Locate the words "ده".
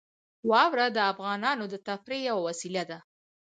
2.89-2.97